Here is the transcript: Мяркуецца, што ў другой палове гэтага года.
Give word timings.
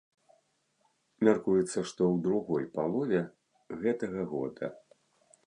Мяркуецца, 1.29 1.79
што 1.91 2.01
ў 2.13 2.15
другой 2.25 2.65
палове 2.79 3.21
гэтага 3.85 4.21
года. 4.35 4.65